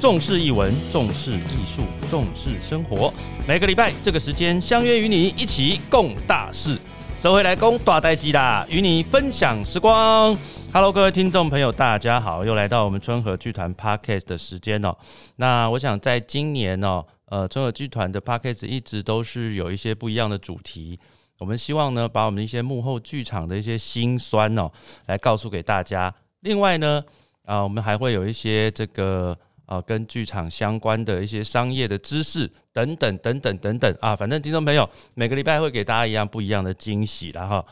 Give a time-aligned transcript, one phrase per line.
[0.00, 3.12] 重视译文，重视艺术，重视生活。
[3.48, 6.78] 每个礼拜这个时间，相约与你一起共大事。
[7.20, 10.36] 这回来攻大代机啦，与你分享时光。
[10.72, 14.96] Hello，各位听众朋友，大家好，又来到我们春和剧团 Podcast 的时间哦。
[15.34, 21.00] 那我想在今年哦，呃，春和剧团的 Podcast 一直都是有一些不一样的主题。
[21.40, 24.70] 我们希望呢，把我们一些幕后剧场的一些辛酸哦，
[25.06, 26.14] 来告诉给大家。
[26.42, 27.02] 另外呢，
[27.44, 29.36] 啊，我们还会有一些这个。
[29.68, 37.62] 啊，跟剧场相关的一些商业的知识等等等等等等啊，反正听众朋友每个礼拜会给大家一样不一样的惊喜了哈。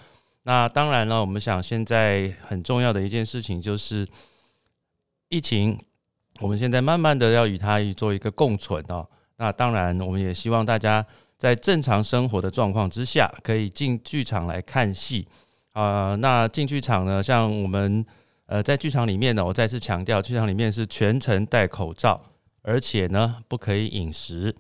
[0.43, 4.07] 那当然了，我们想现在很重要的一件事情就是
[5.31, 5.79] 疫情，
[6.41, 9.09] 我们现在慢慢的要与它做一个共存哦。
[9.39, 11.05] 那当然，我们也希望大家
[11.39, 15.27] 在正常生活的状况之下，可以进剧场来看戏
[15.73, 16.15] 啊。
[16.17, 18.05] 那进剧场呢，像我们。
[18.47, 22.21] 呃，在剧场里面呢，我再次强调，剧场里面是全程戴口罩，
[22.63, 24.55] 而且呢不可以饮食。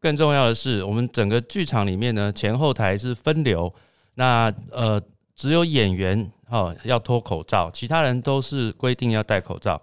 [0.00, 3.70] 更重要的是，我们整个剧场里面呢，前后台是分流。
[4.14, 5.00] 那呃，
[5.36, 9.80] 只有演员哈要脱口罩，其他人都是规定要戴口罩。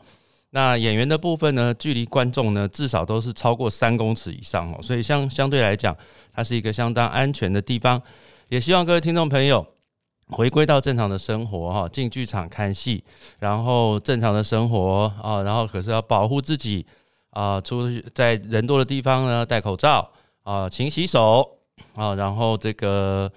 [0.50, 5.96] 那演员的部分呢，距离观众呢至少都是超过三公尺以上哦，所以相相对来讲，
[6.34, 8.02] 它是一个相当安全的地方。
[8.50, 9.75] 也希望各位听众朋友。
[10.30, 13.04] 回归到正常的生活哈，进剧场看戏，
[13.38, 16.84] 然后正常的生活啊，然后可是要保护自己
[17.30, 20.10] 啊，出去在人多的地方呢戴口罩
[20.44, 21.48] 啊，勤洗手
[21.94, 23.32] 啊，然后这个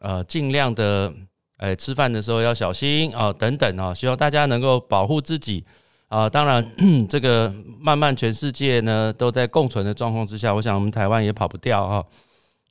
[0.00, 1.12] 呃尽量的
[1.58, 5.64] 哎吃饭的时候要小心啊等等啊，希望大家能够保护自己
[6.08, 6.28] 啊。
[6.28, 6.68] 当然
[7.08, 12.04] 这个慢慢全世界呢都在共存的状况之下，我想我们台湾也跑不掉啊。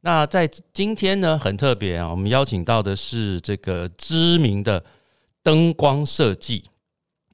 [0.04, 4.84] 那在今天呢，很特别啊，我们邀请到的是这个知名的
[5.44, 6.64] 灯光设计。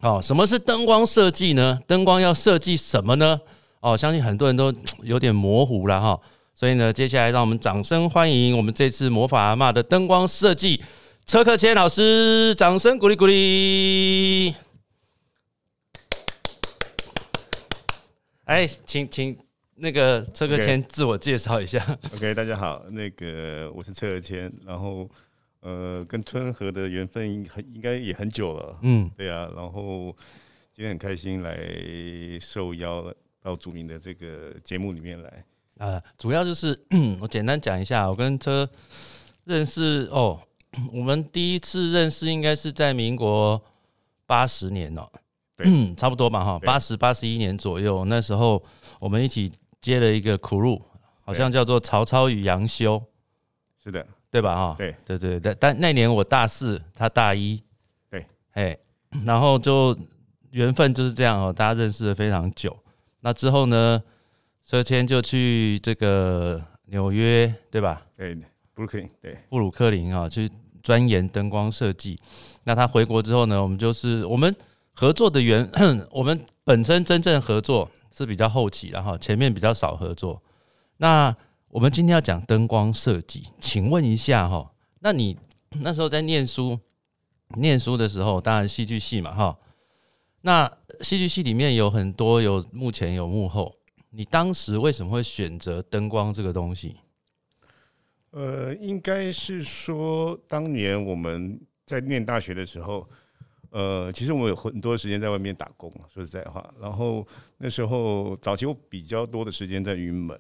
[0.02, 1.80] 哦，什么是灯光设计呢？
[1.88, 3.40] 灯光要设计什么呢？
[3.80, 6.20] 哦，相信很多人都 有点模糊了哈。
[6.54, 10.83] 所以呢，接下来让我们掌声欢迎我们这次魔法阿妈的灯光设计
[11.26, 14.54] 车克谦老师，掌声鼓励鼓励。
[18.44, 19.46] 哎，请请。
[19.80, 21.77] 那个车哥先自我介绍一下。
[22.15, 25.08] OK，大家好，那个我是车哥谦，然后
[25.60, 30.15] 呃，跟春和的缘分很应该也很久了，嗯，对啊，然后
[30.73, 31.55] 今天很开心来
[32.42, 35.45] 受邀到著名的这个节目里面来。
[35.77, 36.80] 呃，主要就是
[37.21, 38.67] 我简单讲一下，我跟车
[39.44, 40.39] 认识哦，
[40.92, 43.64] 我们第一次认识应该是在民国
[44.26, 45.08] 八十年哦，
[45.59, 48.64] 嗯， 差不多吧哈，八十八十一年左右，那时候
[48.99, 49.52] 我们一起。
[49.82, 50.82] 接了一个苦路，
[51.21, 53.02] 好像叫做曹操与杨修，
[53.83, 54.55] 是的，对吧？
[54.55, 57.61] 哈，对对对，但但那年我大四，他大一，
[58.10, 58.77] 对，哎，
[59.26, 59.98] 然后就
[60.52, 62.76] 缘分就是这样哦，大家认识了非常久。
[63.21, 64.02] 那之后呢，
[64.65, 68.02] 车谦就去这个纽约，对吧？
[68.15, 68.36] 对，
[68.73, 70.52] 布鲁克林，对，布鲁克林啊，去
[70.82, 72.20] 钻研灯光设计。
[72.64, 74.54] 那他回国之后呢，我们就是我们
[74.94, 75.70] 合作的缘，
[76.11, 77.89] 我们本身真正合作。
[78.17, 80.42] 是比较后期，然后前面比较少合作。
[80.98, 81.36] 那
[81.70, 85.38] 我们今天要讲灯光设计，请问一下哈，那你
[85.82, 86.80] 那时候在念书，
[87.58, 89.58] 念书的时候，当然戏剧系嘛哈。
[90.42, 93.76] 那戏剧系里面有很多有幕前有幕后，
[94.10, 96.95] 你当时为什么会选择灯光这个东西？
[98.32, 103.08] 呃，应该是说当年我们在念大学的时候。
[103.77, 106.67] 呃，其实我有很多时间在外面打工，说实在话。
[106.82, 107.23] 然后
[107.60, 110.36] 那时候早期我比较多的时间在云门，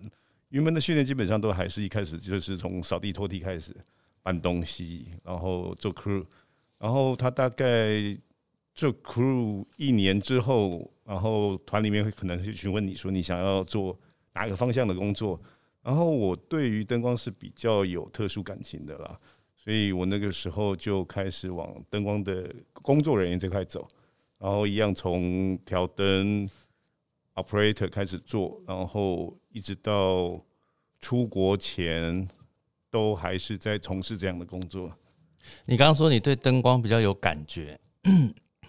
[0.49, 3.75] 云门的训练基本上都还是一开始就是从扫地拖地开始
[4.23, 6.25] 搬东西，然后做 crew。
[6.79, 8.17] 然后他大概
[8.73, 13.95] 做 crew 一年之后，然后团里面会可能会询问你说你想要做
[14.33, 15.39] 哪个方向的工作。
[15.83, 19.19] 然后我对于灯光是比较有特殊感情的啦。
[19.67, 23.85] 所以我那个时候就开始往灯光的工作人员这块走，
[24.39, 26.49] 然后一样从调灯
[27.35, 30.41] operator 开始做，然后一直到
[31.01, 32.25] 出国前
[32.89, 34.89] 都还是在从事这样的工作。
[35.65, 37.77] 你刚刚说你对灯光比较有感觉，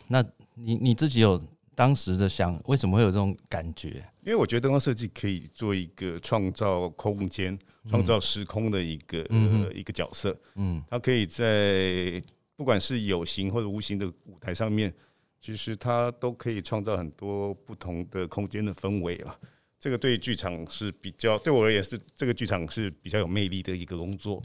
[0.09, 0.21] 那
[0.55, 1.41] 你你自己有？
[1.77, 4.05] 当时的想为什么会有这种感觉？
[4.29, 7.59] 因为我觉得灯光设计可以做一个创造空间、
[7.89, 10.39] 创造时空的一个呃一个角色。
[10.57, 12.23] 嗯，它可以在
[12.55, 14.93] 不管是有形或者无形的舞台上面，
[15.41, 19.35] 其实它都可以创造很多不同的空间的氛围啊。
[19.81, 24.43] 这个对剧场是比较对我而言是这个剧场是比较有魅力的一个工作。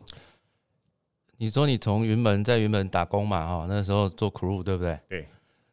[1.36, 3.46] 你说你从云门在云门打工嘛？
[3.46, 4.98] 哈，那时候做 crew 对不对？
[5.10, 5.28] 对。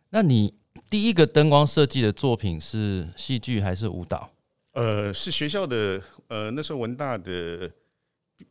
[0.09, 0.53] 那你
[0.91, 4.29] 第一个灯光设计的作品是戏剧还是舞蹈？
[4.73, 7.73] 呃，是学校的，呃，那时候文大的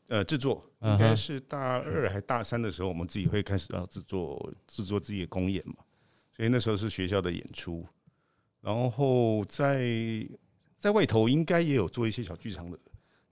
[0.07, 5.75] 呃制作，应该是大二还大三的时候，我们自己会开始要制作制作自己的公演嘛，
[6.33, 7.85] 所以那时候是学校的演出，
[8.61, 10.25] 然后在
[10.77, 12.79] 在外头应该也有做一些小剧场的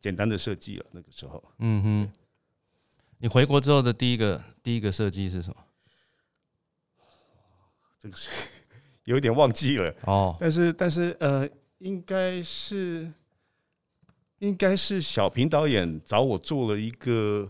[0.01, 1.42] 简单的设计了，那个时候。
[1.59, 2.12] 嗯哼。
[3.19, 5.56] 你回国之后的第一个第一个设计是什么？
[8.00, 8.30] 这个是
[9.07, 13.09] 有点忘记了，哦，但是但是呃，应该是
[14.39, 17.50] 应该是小平导演找我做了一个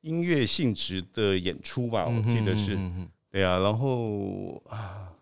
[0.00, 5.12] 音乐性质的演出吧，我记得是，嗯哼对啊，然后啊，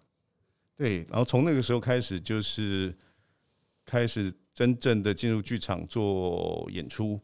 [0.75, 2.95] 对，然后从那个时候开始就是
[3.85, 7.21] 开始真正的进入剧场做演出，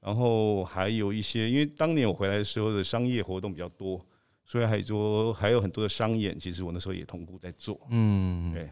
[0.00, 4.06] 然后还有一些，因为当年我回来的时候的商业活动比较多，
[4.48, 7.78] 所以还说还有很多的商演，其实我那时候也同步在做。
[7.90, 8.70] 嗯，对。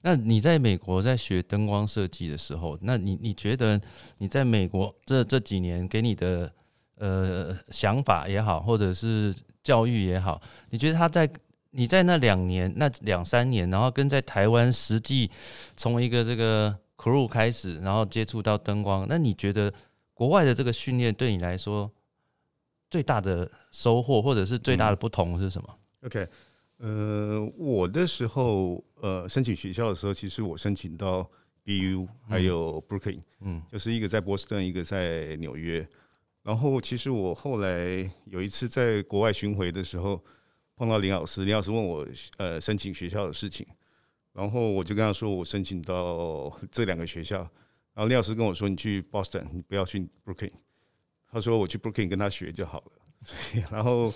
[0.00, 3.80] 那你在美国在学灯光设计的时候，那你你觉得
[4.18, 6.52] 你在美国这这几年给你的
[6.96, 9.32] 呃想法也好，或者是
[9.62, 11.30] 教育也好，你觉得他在
[11.70, 15.30] 你在那两年、那两三年，然后跟在台湾实际
[15.76, 19.72] 从一个这个 crew 开始，然后接触到灯光，那你觉得
[20.14, 21.88] 国外的这个训练对你来说
[22.90, 26.28] 最大的收获，或者是最大的不同是什么？OK，
[26.76, 31.28] 呃，我的时候，呃，申请学校的时候，其实我申请到
[31.64, 35.84] BU 还有 Brooklyn，嗯就是一个在波士顿，一个在纽约。
[36.42, 40.20] 然后，其实我后来有一次在国外巡回的时候，
[40.74, 42.04] 碰到林老师，林老师问我，
[42.36, 43.64] 呃，申请学校的事情，
[44.32, 47.38] 然后我就跟他说，我申请到这两个学校。
[47.94, 50.50] 然后林老师跟我说，你去 Boston，你不要去 Brooklyn。
[51.30, 52.92] 他说我去 Brooklyn 跟他学就好了。
[53.26, 54.12] 对，然后，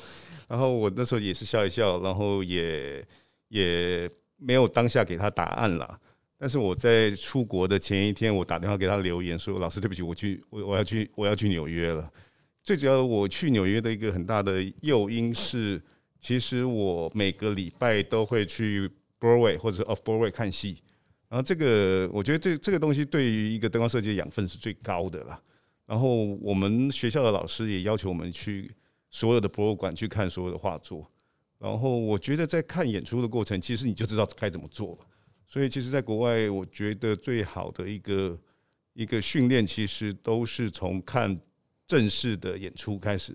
[0.48, 3.06] 然后我那时候也是笑一笑，然后也
[3.48, 5.98] 也没有当下给他答案了。
[6.38, 12.10] 但是我在出国的前一天，我打电话给他留言说：“老师，对不起，我去，我我要去，我要去纽约了。”
[12.62, 15.80] 最主要，我去纽约的一个很大的诱因是，
[16.20, 20.82] 其实我每个礼拜都会去 Broadway 或者是 Off Broadway 看戏。
[21.28, 25.40] 然后这个，我觉得对这个东西对于一个灯光设计的养分是最高的啦。
[25.86, 28.70] 然后我们学校的老师也要求我们去
[29.10, 31.10] 所有的博物馆去看所有的画作。
[31.58, 34.98] 然后我觉得在看演出的过程，其实你就知道该怎么做了。
[35.46, 38.38] 所以其实，在国外，我觉得最好的一个
[38.92, 41.40] 一个训练，其实都是从看
[41.86, 43.34] 正式的演出开始，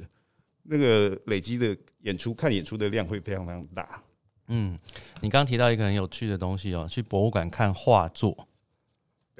[0.63, 4.03] 那个累积的演出看演出的量会非常非常大。
[4.47, 4.77] 嗯，
[5.21, 8.47] 你刚刚提到一个很有趣的东西哦，去博物馆看画作。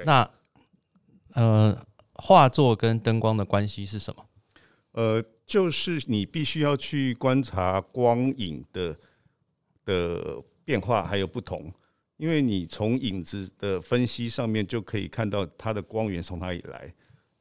[0.06, 0.28] 那
[1.34, 4.26] 呃，画作跟灯光的关系是什么？
[4.94, 8.98] 呃，就是你必须要去观察光影的
[9.84, 11.70] 的变化还有不同，
[12.16, 16.90] 因为你从影子的分析上面就可以看到它的光源从哪里来，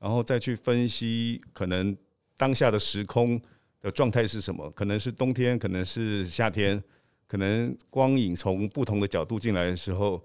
[0.01, 1.97] 然后再去分析可能
[2.37, 3.41] 当下的时空
[3.81, 6.83] 的状态是什么，可能是冬天，可能是夏天，
[7.29, 10.21] 可能光影从不同的角度进来的时候。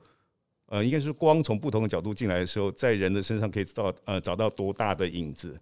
[0.68, 5.56] 呃，应该是光从不同的角度进来的时候，在人的身上可以找呃找到多大的影子，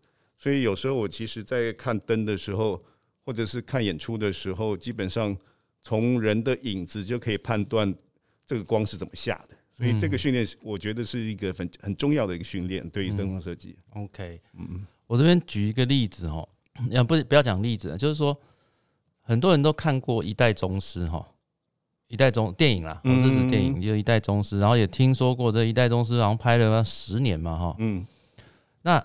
[0.43, 2.83] 所以有时候我其实，在看灯的时候，
[3.23, 5.33] 或者是看演出的时候，基本上
[5.81, 7.95] 从人的影子就可以判断
[8.45, 9.55] 这个光是怎么下的。
[9.77, 13.77] 所以这个训练，我觉得是一个很很重要的一个训练，对于灯光设计。
[13.91, 16.45] OK，嗯，我这边举一个例子哦，
[16.89, 18.37] 要 不不要讲例子，就是说
[19.21, 21.19] 很多人都看过《一代宗师》哈，
[22.09, 27.75] 《一代宗》电影啦，哦这是电影，就《一代宗师》，然后也听说过这《一代宗师》好像拍了十年嘛哈。
[27.79, 28.05] 嗯
[28.81, 29.01] 那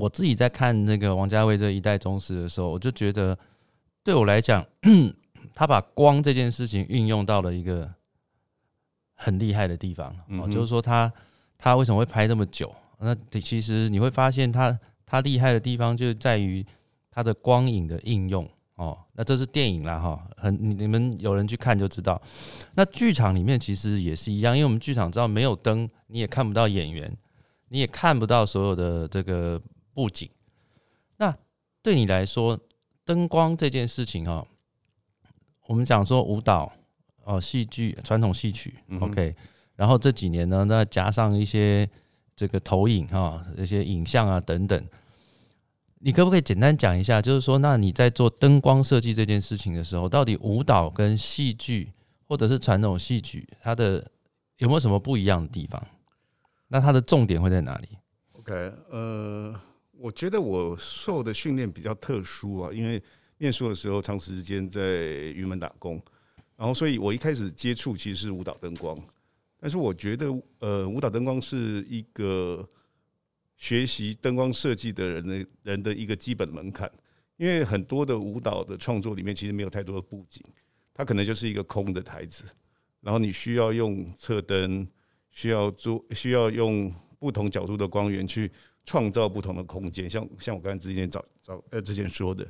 [0.00, 3.38] 我自己在看那个王家卫这《一代宗师》的时候，我就觉得
[4.02, 4.64] 对我来讲，
[5.54, 7.88] 他把光这件事情运用到了一个
[9.14, 11.12] 很厉害的地方哦，就是说他
[11.56, 12.74] 他为什么会拍这么久？
[12.98, 16.64] 那其实你会发现他他厉害的地方就在于
[17.10, 18.98] 他的光影的应用哦。
[19.12, 22.20] 那这是电影啦哈，很你你们有人去看就知道。
[22.74, 27.14] 那剧场里面其实也是一样，因为我们剧场知道没有灯，你也看不到演员，
[27.68, 29.60] 你也看不到所有的这个
[29.94, 30.28] 布景。
[31.16, 31.34] 那
[31.80, 32.58] 对你来说，
[33.04, 34.46] 灯光这件事情哈，
[35.68, 36.72] 我们讲说舞蹈
[37.22, 39.34] 哦，戏剧传统戏曲、嗯 OK，
[39.76, 41.88] 然后这几年呢，那加上一些
[42.34, 44.86] 这个投影哈，一些影像啊等等，
[46.00, 47.22] 你可不可以简单讲一下？
[47.22, 51.92] 就是说，那你在做灯光设计这件事情的时候，到底舞蹈跟戏剧
[52.26, 54.04] 或者是传统戏曲，它的
[54.58, 55.82] 有没有什么不一样的地方？
[56.68, 57.88] 那它的重点会在哪里
[58.32, 58.52] ？，OK，
[58.90, 59.54] 呃，
[59.98, 63.02] 我觉得我受的训练比较特殊啊，因为
[63.38, 64.80] 念书的时候长时间在
[65.34, 66.02] 云门打工，
[66.56, 68.98] 然后所以我一开始接触其实是舞蹈灯光，
[69.58, 70.26] 但是我觉得
[70.58, 72.68] 呃舞蹈灯光是一个
[73.56, 76.90] 学习灯光设计的人的人的一个基本门槛，
[77.36, 80.42] 因为很多的舞蹈的创作里面其实没有太多的布景，
[80.92, 82.44] 它可能就是一个空的台子，
[83.00, 84.86] 然后你需要用侧灯，
[85.30, 88.50] 需要做需要用不同角度的光源去
[88.84, 92.46] 创造不同的空间，像像我刚才之前早早呃之前说的，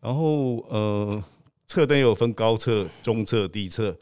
[0.00, 1.22] 然后呃。
[1.68, 3.96] 侧灯有分高侧、中侧、低侧，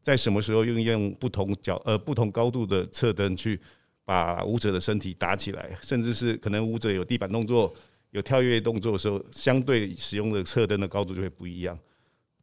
[0.00, 3.58] 在什么时候运用不同角呃不同高度的侧灯去
[4.04, 7.74] 把舞者的身体打起来，甚至是可能舞者有地板动作、
[8.12, 11.76] 有跳跃动作的时候，相对使用的侧灯的高度就会不一样。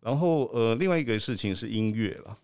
[0.01, 2.37] 然后呃，另外一个事情是音乐了，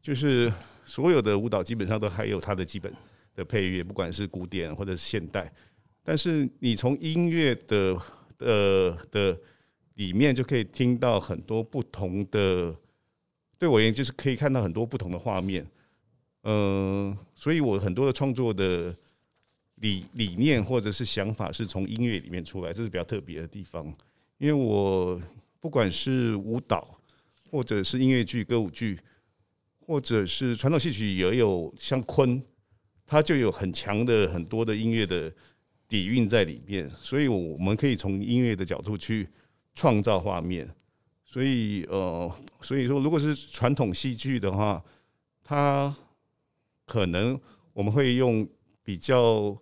[0.00, 0.52] 就是
[0.84, 2.94] 所有的舞蹈基本上都还有它的基本
[3.34, 5.52] 的配乐，不管是古典或者是现代，
[6.04, 7.96] 但是你从音乐的
[8.38, 9.38] 呃的。
[9.96, 12.74] 里面就可以听到很多不同的，
[13.58, 15.64] 对我而言就是可以看到很多不同的画面，
[16.44, 18.96] 嗯，所以我很多的创作的
[19.76, 23.84] 理理念或者是想法是从音乐里面出来，这是比较特别的地方。
[24.38, 25.20] 因为我
[25.60, 26.98] 不管是舞蹈，
[27.50, 28.98] 或者是音乐剧、歌舞剧，
[29.78, 32.42] 或者是传统戏曲，也有像昆，
[33.06, 35.30] 它就有很强的很多的音乐的
[35.92, 39.28] 底蕴在里面，所以我们可以从音乐的角度去。
[39.74, 40.68] 创造画面，
[41.24, 42.30] 所以呃，
[42.60, 44.84] 所以说，如果是传统戏剧的话，
[45.42, 45.96] 它
[46.84, 47.40] 可能
[47.72, 48.46] 我们会用
[48.84, 49.56] 比较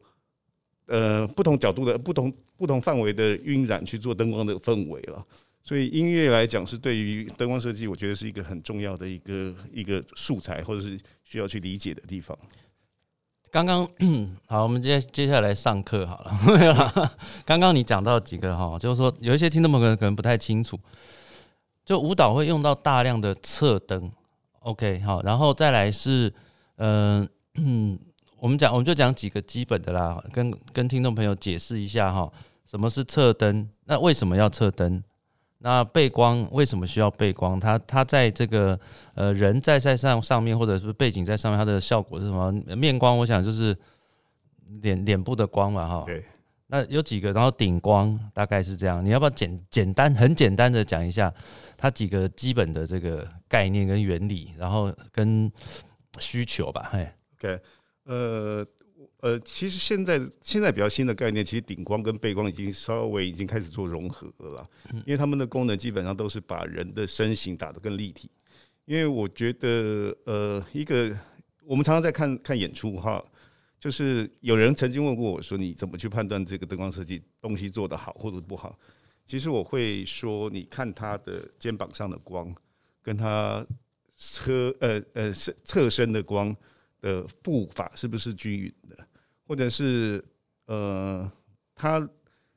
[0.86, 5.24] 呃不同角度的、不同不同范围的晕染去做灯光的氛围了。
[5.62, 12.36] 所以音乐来讲，是对于灯光设计，我觉得是一个很重要的一个一个素材，或者是需要去理解的地方。
[13.50, 13.86] 刚刚
[14.46, 16.32] 好，我们接接下来上课好了。
[16.56, 17.12] 没有了
[17.44, 20.78] 刚刚你讲到几个哈，就是说有一些听众朋友可能不太清楚，
[21.84, 24.10] 就舞蹈会用到大量的侧灯。
[24.60, 26.32] OK，好，然后再来是，
[26.76, 27.28] 嗯，
[28.38, 32.30] 我们讲我们就讲几个基本的啦，跟跟听众朋友解释一下哈，
[32.70, 33.68] 什么是侧灯？
[33.86, 35.02] 那为什么要侧灯？
[35.62, 37.60] 那背光为什么需要背光？
[37.60, 38.78] 它它在这个
[39.14, 42.50] 呃人在在上上面，或者是背景在上面，它的效果是什么？
[42.74, 43.76] 面光我想就是
[44.80, 46.04] 脸脸部的光嘛，哈。
[46.06, 46.24] 对。
[46.68, 49.04] 那有几个，然后顶光大概是这样。
[49.04, 51.32] 你要不要简简单很简单的讲一下
[51.76, 55.52] 它几个基本的这个概念跟原理，然后跟
[56.18, 56.88] 需求吧？
[56.90, 57.08] 嘿。
[57.38, 57.60] OK，
[58.04, 58.66] 呃。
[59.20, 64.64] 呃，其实现在现在比较新的概念，其实顶光跟背光已经稍微已经开始做融合了，
[65.06, 68.30] 因为他们的功能基本上都是把人的身形打得更立体。
[68.86, 71.16] 因为我觉得，呃，一个
[71.64, 73.22] 我们常常在看看演出哈，
[73.78, 78.76] 就是有人曾经问过我说，你怎么去判断这个灯光设计东西做得好或者不好？
[79.26, 82.52] 其实我会说，你看他的肩膀上的光，
[83.00, 83.64] 跟他
[84.16, 86.56] 车呃呃侧侧身的光
[87.00, 88.96] 的步伐是不是均匀的？
[89.50, 90.24] 或者是
[90.66, 91.28] 呃，
[91.74, 92.08] 它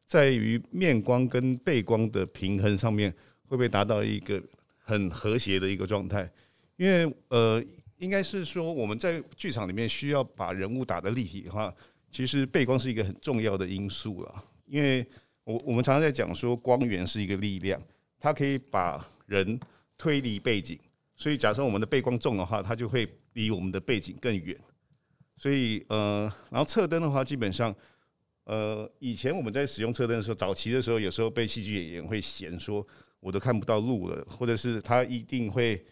[0.05, 3.09] 在于面光跟背光的平衡上面，
[3.47, 4.39] 会不会达到一个
[4.77, 6.31] 很和谐的一个状态？
[6.75, 7.59] 因为呃，
[7.97, 11.73] 应该是说我们在剧场里面需要把人物打得立体的话，
[12.11, 14.43] 其实背光是一个很重要的因素了。
[14.67, 15.03] 因为
[15.45, 17.81] 我我们常常在讲说，光源是一个力量，
[18.19, 19.59] 它可以把人
[19.97, 20.77] 推离背景。
[21.15, 24.55] 所以假设我们的背光重的话，它就会离我们的背景更远。
[25.35, 27.75] 所以呃，然后侧灯的话，基本上，
[28.45, 32.85] 呃，以前我们在使用侧灯的时候，早期的时候，有时候被戏剧演员会嫌说
[33.19, 35.83] 我都看不到路了，或者是他一定会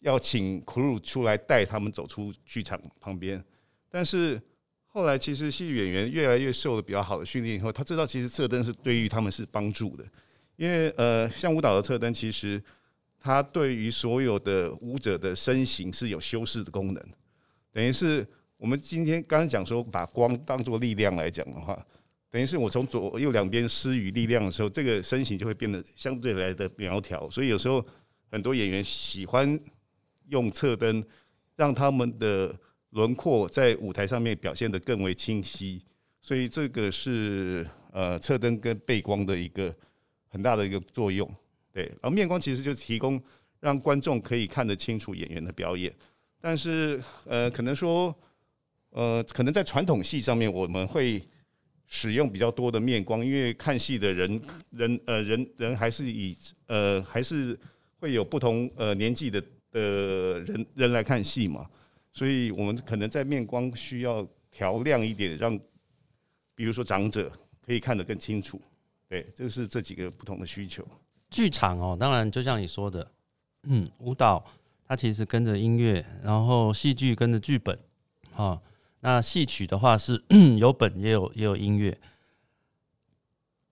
[0.00, 3.44] 要请 crew 出来带他们走出剧场旁边。
[3.88, 4.40] 但是
[4.86, 10.04] 后来，其实戏剧演员越来越受了比较好的训练以后，他知道其实侧灯是对于他们是帮助的，
[10.56, 12.60] 因为呃，像舞蹈的侧灯，其实
[13.20, 17.04] 它对于所有的舞者的身形是有修饰的功能，
[17.72, 18.26] 等于是。
[18.60, 21.74] 我们今天刚刚讲说，把光当做力量来讲的话，
[22.28, 27.26] 等于是我从左右两边施予力量的时候，这个身形就会变得相对来的苗条。
[27.30, 27.82] 所以有时候
[28.30, 29.58] 很多演员喜欢
[30.28, 31.02] 用侧灯，
[31.56, 32.54] 让他们的
[32.90, 35.82] 轮廓在舞台上面表现得更为清晰。
[36.20, 39.74] 所以这个是呃侧灯跟背光的一个
[40.28, 41.26] 很大的一个作用。
[41.72, 43.18] 对，而面光其实就提供
[43.58, 45.90] 让观众可以看得清楚演员的表演，
[46.42, 48.14] 但是呃可能说。
[48.90, 51.22] 呃，可能在传统戏上面，我们会
[51.86, 57.58] 使用比较多的面光，因为看戏的人人呃人人还是以呃还是
[57.98, 61.68] 会有不同呃年纪的的人人来看戏嘛，
[62.12, 65.58] 所以我们可能在面光需要调亮一点，让
[66.54, 67.30] 比如说长者
[67.60, 68.60] 可以看得更清楚。
[69.08, 70.86] 对，这是这几个不同的需求。
[71.30, 73.10] 剧场哦，当然就像你说的，
[73.64, 74.44] 嗯，舞蹈。
[74.86, 77.78] 它其实跟着音乐，然后戏剧跟着剧本，
[78.32, 78.60] 哈。
[79.00, 80.22] 那戏曲的话是
[80.58, 81.98] 有本也有也有音乐。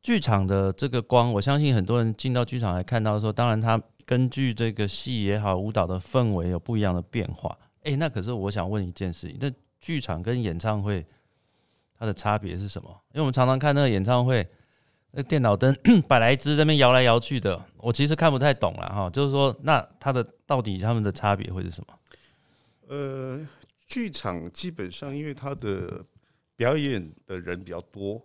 [0.01, 7.55] 剧场的这个光，我相信很多人进到剧场来看到的时候，当然它根据这个戏也好，舞蹈的氛围有不一样的变化。
[7.83, 11.05] 诶，那可是我想问一件事情，那剧场跟演唱会
[11.99, 12.89] 它的差别是什么？
[13.13, 14.47] 因为我们常常看那个演唱会，
[15.11, 15.77] 那电脑灯
[16.09, 19.11] 百来只在那边摇来摇去的，我其实看不太懂了哈。
[19.11, 21.95] 就是说，那它的到底他们的差别会是什么？
[22.89, 23.47] 呃，
[23.89, 26.05] 剧场基本上因为它的
[26.55, 28.23] 表演的人比较多。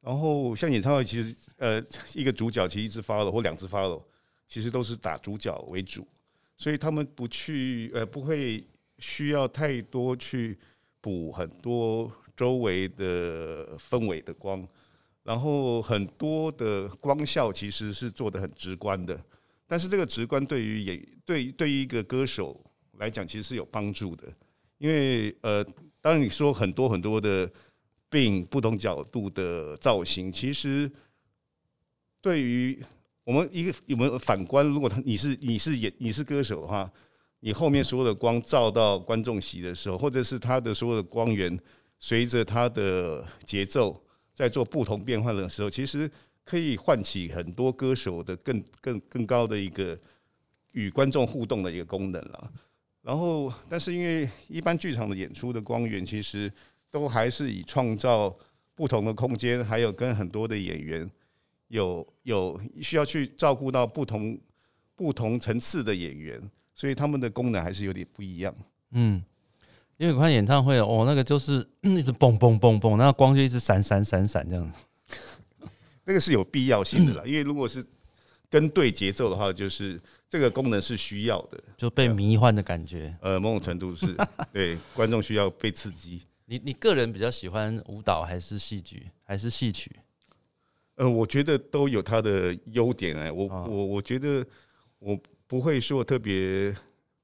[0.00, 1.78] 然后像演唱会，其实呃
[2.14, 4.02] 一个主角其实一支 follow 或两只 follow，
[4.48, 6.08] 其实都是打主角为主，
[6.56, 8.66] 所以他们不去呃不会
[8.98, 10.58] 需要太多去
[11.02, 14.66] 补很多周围的氛围的光，
[15.22, 19.22] 然后很多的光效其实是做的很直观的，
[19.66, 22.58] 但是这个直观对于演对对于一个歌手
[22.96, 24.32] 来讲其实是有帮助的，
[24.80, 25.64] 因为呃
[26.00, 27.48] 当你说很多很多的。
[28.12, 30.90] 并不同角度的造型，其实
[32.20, 32.76] 对于
[33.22, 34.66] 我们一个有没有反观？
[34.66, 36.90] 如果他你是你是演你是歌手的话，
[37.38, 41.56] 你后面所有的光照到观众席的时候，或者是他的所有的光源
[42.00, 44.02] 随着他的节奏
[44.34, 46.10] 在做不同变换的时候，其实
[46.44, 49.96] 可以唤起很多歌手的更更更高的一个
[50.72, 52.52] 与观众互动的一个功能了。
[53.10, 56.48] 然后，但是因为一般剧场的演出的光源，其实
[56.92, 58.32] 都还是以创造
[58.76, 61.10] 不同的空间，还有跟很多的演员
[61.66, 64.38] 有有需要去照顾到不同
[64.94, 66.40] 不同层次的演员，
[66.72, 68.54] 所以他们的功能还是有点不一样。
[68.92, 69.20] 嗯，
[69.96, 74.72] 因为我看演唱会哦，那个就是 一直蹦蹦蹦蹦，那光就一直闪闪闪闪这样，
[76.06, 77.24] 那个是有必要性的啦。
[77.26, 77.84] 因为如果是
[78.50, 83.16] 跟对节奏的话，就是这个功能是需要的，就被迷幻的感觉。
[83.22, 84.14] 呃，某种程度是
[84.52, 86.22] 对观众需要被刺激。
[86.46, 89.90] 你你个人比较喜欢舞蹈还是戏剧还是戏曲？
[90.96, 94.44] 呃，我觉得都有它的优点哎，我我我觉得
[94.98, 96.74] 我不会说特别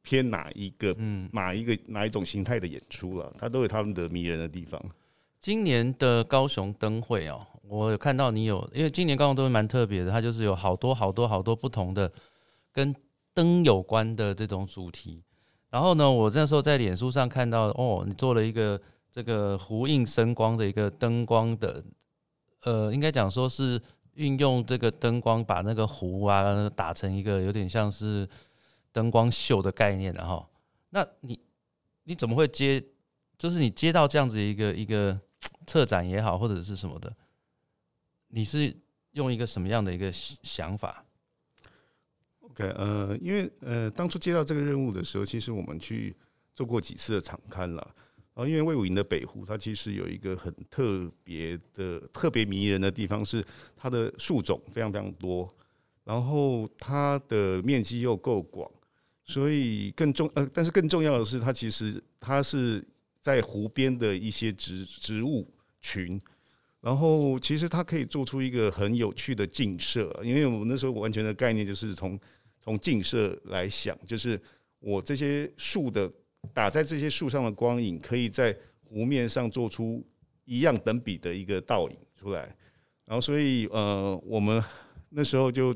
[0.02, 4.80] 偏哪一个，嗯，哪一个哪一种形态的演出了，它都有他们的迷人的地方。
[5.40, 12.10] 今年的高雄灯会哦，我有看到你有，因为今年高雄都会蛮特别的，它就是有好多好多好多不同的
[12.72, 12.94] 跟
[13.34, 15.22] 灯有关的这种主题。
[15.70, 18.80] 然后呢，我那时候在脸书上看到，哦，你做了一个。
[19.08, 21.82] 这个呼应声光的一个灯光的，
[22.64, 23.80] 呃，应该讲说是
[24.12, 28.28] 运用这个灯光把那个壶啊打成一个有点像是
[28.92, 30.46] 灯光秀的概念的哈。
[30.90, 31.40] 那你
[32.04, 32.84] 你怎么会接？
[33.38, 35.18] 就是你接到这样子一个一个
[35.66, 37.10] 策展也好，或者是什么的，
[38.28, 38.74] 你是
[39.12, 41.04] 用一个什么样的一个想法
[42.40, 46.14] ？OK，呃，因为呃，当初接到这个任务的时候，其实我们去
[46.54, 47.94] 做过几次的场刊了。
[48.34, 53.42] 然后，因为魏武营的北湖，它其实有一个很特别的、特别迷人的地方，是
[53.74, 55.48] 它的树种非常非常多，
[56.04, 58.70] 然后它的面积又够广，
[59.24, 62.86] 所以更重呃，但是更重要的是，它其实它是
[63.22, 66.20] 在湖边的一些植植物群，
[66.86, 72.16] 然后其实它可以做出一个很有趣的镜射，因为我那时候完全的概念就是从
[72.62, 74.40] 从镜射来想，就是
[74.78, 76.08] 我这些树的。
[76.54, 80.00] 打在这些树上的光影，可以在湖面上做出
[80.44, 82.42] 一样等比的一个倒影出来。
[83.04, 84.62] 然后，所以呃，我们
[85.08, 85.74] 那时候就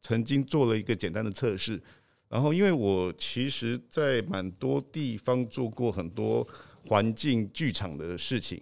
[0.00, 1.78] 曾经做了一个简单的测试。
[2.26, 6.46] 然后，因为我其实在蛮多地方做过很多
[6.86, 8.58] 环境剧场的事情。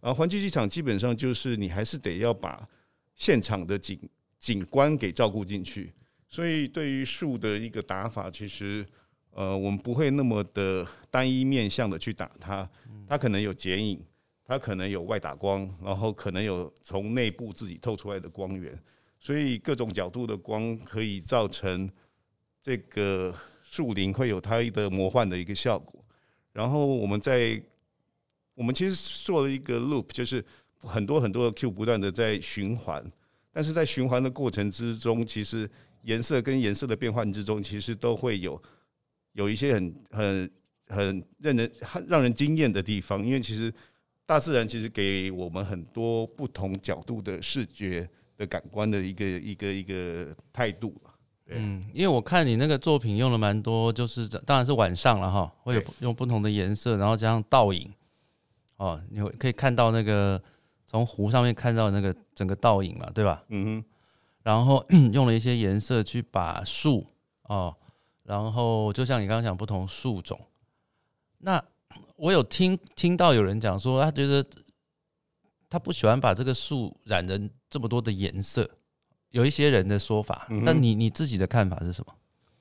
[0.00, 2.68] 然后，环球剧场基本上就是你还是得要把
[3.14, 3.98] 现场的景
[4.38, 5.92] 景观给照顾进去。
[6.28, 8.86] 所以，对于树的一个打法，其实。
[9.32, 12.68] 呃，我们不会那么的单一面向的去打它，
[13.06, 14.02] 它可能有剪影，
[14.44, 18.76] 它可能有外打光，然后可能有从内部自己透出来的光源，
[19.20, 21.88] 所以各种角度的光可以造成
[22.60, 23.32] 这个
[23.62, 26.04] 树林会有它的魔幻的一个效果。
[26.52, 27.62] 然后我们在
[28.58, 30.44] 我们其实做了一个 loop，就是
[30.78, 33.04] 很多很多的 Q 不断的在循环，
[33.52, 35.70] 但是在循环的过程之中，其实
[36.02, 38.60] 颜色跟颜色的变换之中，其实都会有。
[39.34, 40.50] 有一些很很
[40.88, 41.70] 很让人
[42.08, 43.72] 让人惊艳的地方，因为其实
[44.26, 51.00] 大自然其实给我们很多不同角度的视觉的感官的一个一个一个态度
[51.46, 57.88] 嗯，因为我看你那个作品用了蛮多，就是当然是晚上了哈，会有用不同的颜色，然后加上倒影，
[58.78, 60.42] 哦，你会可以看到那个
[60.86, 63.44] 从湖上面看到那个整个倒影嘛，对吧？
[63.48, 63.84] 嗯哼。
[64.42, 67.06] 然后 用了一些颜色去把树
[67.42, 67.76] 哦。
[68.22, 70.38] 然后就像你刚刚讲不同树种，
[71.38, 71.62] 那
[72.16, 74.44] 我有听听到有人讲说，他觉得
[75.70, 78.68] 他不喜欢把这个树染成这么多的颜色，
[79.30, 82.14] 有一些人的说法，嗯但你你自己的看法是什么？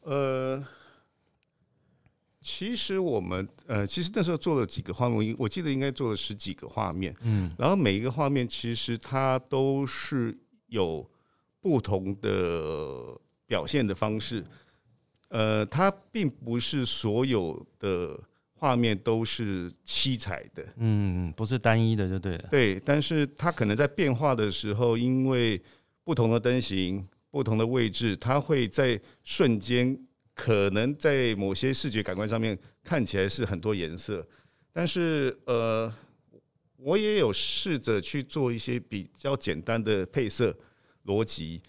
[0.04, 0.66] 呃，
[2.50, 7.52] 其实我们呃，其实那时候做了几个画面，我我记得应该做了十几个画面，嗯。
[7.60, 10.34] 然后每一个画面其实它都是
[10.68, 11.06] 有
[11.60, 14.42] 不同的表现的方式，
[15.28, 18.18] 呃，它并不是所有的
[18.54, 22.48] 画面都是七彩的，嗯，不是单一的就对了。
[22.50, 25.62] 对，但是它可能在变化的时候，因为
[26.06, 30.00] 不同的灯型、不同的位置，它会在瞬间
[30.38, 34.26] 可能在某些视觉感官上面看起来是很多颜色，
[34.72, 35.92] 但是呃，
[36.78, 40.56] 我也有试着去做一些比较简单的配色
[41.06, 41.60] 逻辑，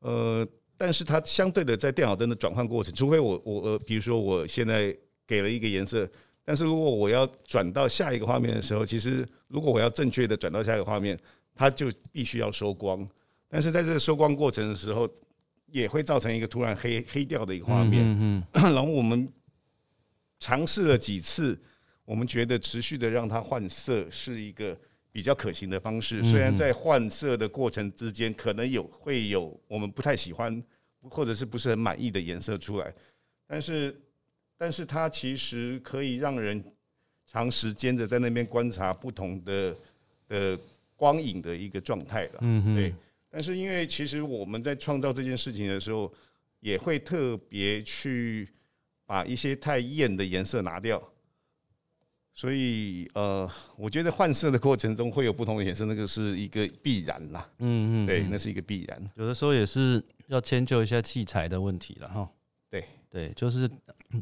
[0.00, 0.44] 呃，
[0.76, 4.94] 但是它相对的在电脑灯的转换过程，除非我我呃，比如说我现在
[5.24, 6.10] 给了一个颜色，
[6.44, 11.16] 但是如果我要转到下一个画面的时候，其实如果我要正确的转到下一个画面，
[11.54, 13.08] 它就必须要收光。
[13.48, 15.08] 但是在这个收光过程的时候，
[15.66, 18.02] 也会造成一个突然黑黑掉的一个画面。
[18.04, 19.28] 嗯嗯 然后我们
[20.38, 21.58] 尝试了几次，
[22.04, 24.78] 我们觉得持续的让它换色是一个
[25.10, 26.22] 比较可行的方式。
[26.22, 30.62] 虽然在换色的过程之间，可能有会有我们不太喜欢
[31.00, 32.94] 或者是不是很满意的颜色出来，
[33.46, 33.98] 但是
[34.56, 36.62] 但是它其实可以让人
[37.26, 39.76] 长时间的在那边观察不同的
[40.28, 40.58] 的
[40.96, 42.38] 光影的一个状态了。
[42.40, 42.94] 嗯哼对。
[43.30, 46.12] 但是因为其实我们在创造这件事情的时候，
[46.60, 48.48] 也会特别去
[49.04, 51.02] 把一些太艳的颜色拿掉，
[52.32, 57.48] 所以呃，我觉得换色的过程中会有不同的颜色，那个是一个必然啦。
[57.58, 59.10] 嗯嗯，对，嗯那是一个必然。
[59.14, 62.28] 有的时候也是要迁就一下器材的问题了哈。
[62.70, 63.70] 对对，就是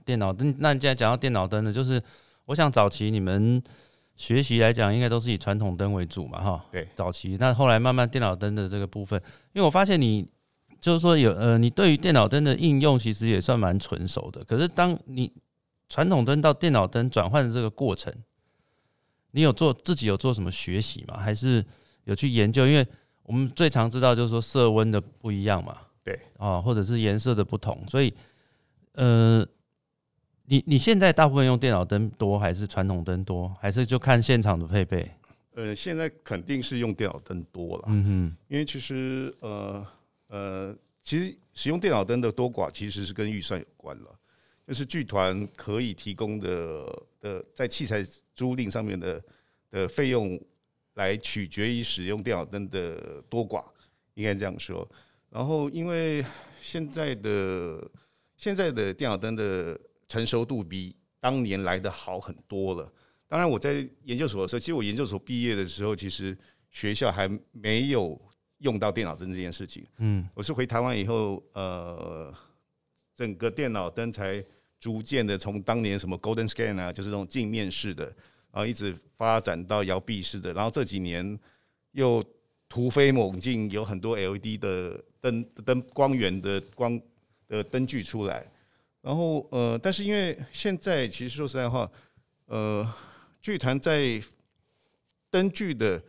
[0.05, 0.55] 电脑灯。
[0.59, 2.03] 那你既然讲到电脑灯呢，就是
[2.45, 3.63] 我想早期你们
[4.17, 6.65] 学习来讲，应该都是以传统灯为主嘛哈。
[6.71, 9.21] 对，早期那后来慢慢电脑灯的这个部分，
[9.53, 10.29] 因为我发现你
[10.81, 14.45] 就是说有呃，你对于电脑灯的应用其实也算蛮纯熟的。
[14.45, 15.33] 可是当你
[15.89, 18.13] 传统灯到电脑灯转换的这个过程，
[19.33, 21.17] 你有做自己有做什么学习吗？
[21.19, 21.65] 还是
[22.05, 22.67] 有去研究？
[22.67, 22.87] 因为
[23.25, 28.13] 我们最常知道就是说色温的不一样嘛，对，啊，或者是颜色的不同，所以
[28.93, 29.45] 呃，
[30.47, 35.11] 你你现在大部分用电脑灯多还是传统灯多，还是就看现场的配备？
[35.55, 39.87] 呃，现在肯定是用电脑灯多了，嗯哼因为其实呃
[40.27, 44.11] 呃，其实使用电脑灯的多寡其实是跟预算有关了，
[44.67, 48.03] 就是剧团可以提供的的在器材
[48.35, 49.23] 租赁上面的
[49.71, 50.39] 的费用，
[50.95, 53.65] 来取决于使用电脑灯的多寡，
[54.15, 54.87] 应该这样说。
[55.31, 56.25] 然后因为
[56.61, 57.91] 现在的
[58.37, 62.93] 现在的电脑灯的成熟度比当年来的好很多了。
[63.27, 66.37] 当然，我在研究所的时候，其实我研究所毕业的时候，其实
[66.71, 68.21] 学校还没有
[68.59, 69.85] 用到电脑灯这件事情。
[69.99, 72.33] 嗯我是回台湾以后，呃，
[73.17, 74.45] 整个电脑灯才
[74.79, 78.05] 逐渐的从当年什么 Golden Scan 啊，就是那种镜面式的，
[78.53, 81.39] 然后一直发展到摇臂式的，然后这几年
[81.93, 82.23] 又
[82.69, 87.01] 突飞猛进，有很多 LED 的灯灯光源的光
[87.49, 88.47] 的灯具出来。
[89.05, 91.89] 然后呃，但是因为现在其实说实在话，
[92.47, 92.91] 呃，
[93.43, 94.19] 剧团在
[95.29, 96.03] 灯具的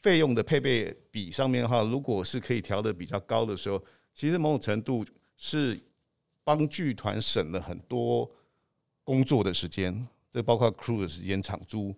[0.00, 5.04] 费用的配备比上面的话，如果是可以调的比较高的时候，其实某种程度
[5.36, 5.78] 是
[6.42, 8.26] 帮剧团省了很多
[9.04, 11.94] 工作的时间，这包括 crew 的时间、场租，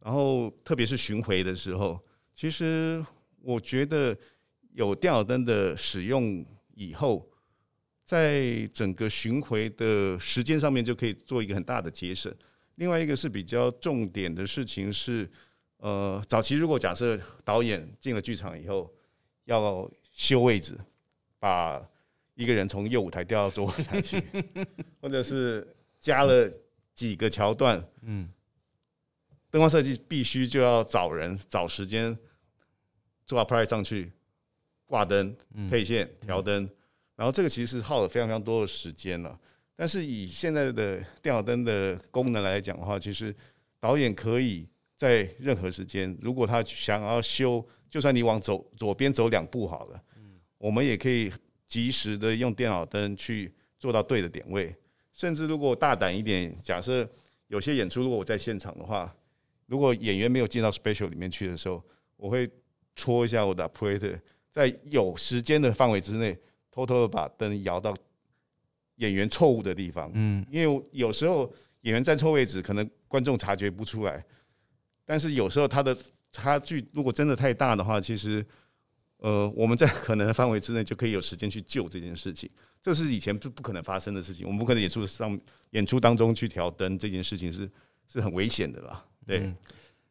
[0.00, 2.00] 然后特别是巡回的时候，
[2.34, 3.04] 其实
[3.42, 4.16] 我觉得
[4.72, 6.42] 有电脑灯的使用
[6.74, 7.28] 以后，
[8.12, 12.30] 在整个巡回的时间上面就可以做一个很大的节省。
[12.74, 15.26] 另外一个是比较重点的事情是，
[15.78, 18.92] 呃，早期如果假设导演进了剧场以后
[19.46, 20.78] 要修位置，
[21.38, 21.82] 把
[22.34, 24.22] 一个人从右舞台调到左舞台去，
[25.00, 25.66] 或者是
[25.98, 26.52] 加了
[26.94, 28.30] 几个桥段，嗯
[29.50, 32.14] 灯光设计必须就要找人找时间
[33.24, 34.12] 做 apply 上去，
[34.84, 36.68] 挂灯、嗯配线、调灯，
[37.16, 39.38] 然后这个其实耗了非常非常多的时间了。
[39.74, 43.34] 但是以现在的电脑灯的功能来讲的话，其实
[43.80, 51.32] 导演可以在任何时间，如果他想要修，就算你往走左边走两步好了，嗯我们也可以
[51.66, 54.74] 及时的用电脑灯去做到对的点位。
[55.12, 57.08] 甚至如果大胆一点，假设
[57.48, 59.12] 有些演出如果我在现场的话，
[59.66, 61.82] 如果演员没有进到 special 里面去的时候，
[62.16, 62.48] 我会
[62.94, 64.20] 戳一下我的 operator，
[64.50, 66.38] 在有时间的范围之内，
[66.72, 67.94] 偷偷的把灯摇到
[68.96, 70.10] 演员错误的地方。
[70.14, 71.48] 嗯因为有时候
[71.82, 74.24] 演员站错位置，可能观众察觉不出来，
[75.04, 75.96] 但是有时候他的
[76.32, 78.44] 差距如果真的太大的话，其实
[79.18, 82.50] 呃我们在可能的范围之内就可以有时间去救这件事情。
[82.80, 85.38] 这是以前是不可能发生的事情，我们不可能演出上
[85.70, 87.68] 演出当中去调灯这件事情是
[88.08, 89.04] 是很危险的啦。
[89.24, 89.56] 对，嗯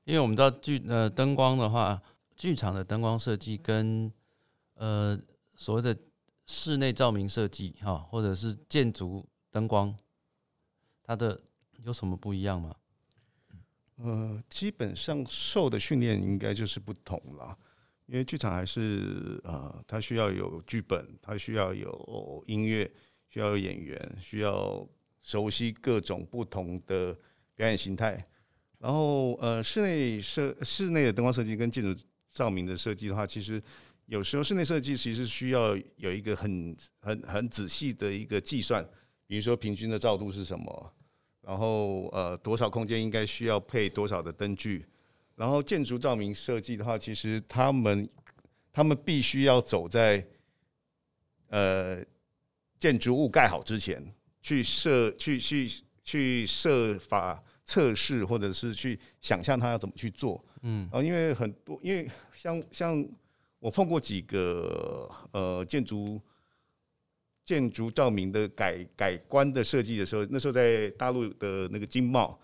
[0.06, 2.02] 因为我们知道剧呃灯光的话，
[2.38, 4.12] 剧场的灯光设计跟
[4.76, 5.20] 呃
[5.56, 5.98] 所谓的
[6.52, 9.96] 室内照明设计哈，或者是建筑灯光，
[11.02, 11.40] 它的
[11.86, 12.76] 有什么不一样吗？
[13.96, 17.58] 呃，基本上受的训练应该就是不同了，
[18.06, 22.92] 因为剧场还是呃，它需要有剧本，它需要有音乐，
[23.30, 24.86] 需要有演员，需要
[25.24, 27.18] 熟悉各种不同的
[27.56, 28.28] 表演形态。
[28.78, 33.62] 然后呃，室内设室内的灯光设计跟建筑照明的设计的话，其实
[34.12, 38.86] 有时候室内设计其实需要有一个很很很仔细的一个计算，
[39.26, 40.94] 比如说平均的照度是什么，
[41.40, 44.86] 然后呃多少空间应该需要配多少的灯具，
[45.38, 48.10] 然后建筑照明设计的话，其实他们
[48.74, 50.28] 他们必须要走在
[51.48, 52.04] 呃
[52.82, 55.72] 建筑物盖好之前去设去去
[56.04, 60.44] 去设法测试，或者是去想象它要怎么去做。
[60.64, 63.08] 嗯然后，因为很多，因为像像
[63.62, 66.20] 我碰过几个呃建筑
[67.46, 72.40] 建筑照明的改改观的设计的时候，那时候在大陆的那个经贸，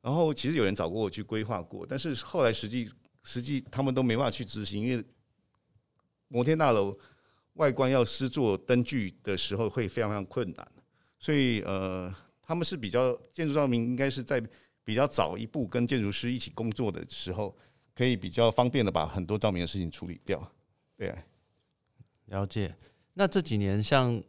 [0.00, 2.90] 然后其实有人找过我去规划过，但是后来实际
[3.22, 5.04] 实际他们都没办法去执行，因为
[6.28, 6.98] 摩天大楼
[7.54, 10.66] 外观要施做灯具的时候会非常非常困难，
[11.18, 12.10] 所以呃
[12.42, 14.42] 他们是比较建筑照明应该是在
[14.84, 17.54] 比较早一步跟建筑师一起工作的时候，
[17.94, 20.50] 可以比较方便的把很多照明的事情处理掉。
[21.02, 21.12] 对，
[22.26, 22.72] 了解。
[23.14, 24.22] 那这几年像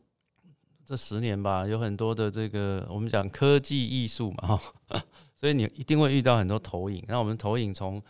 [0.83, 4.57] 这十年吧，有很多的这个我们讲科技艺术嘛，
[4.87, 5.03] 哈，
[5.37, 7.03] 所以你一定会遇到很多投影。
[7.07, 8.01] 那我们投影从